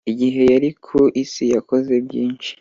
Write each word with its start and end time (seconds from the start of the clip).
Igihe 0.11 0.41
yari 0.53 0.69
ku 0.85 0.99
isi 1.23 1.43
yakoze 1.53 1.93
byinshi 2.05 2.49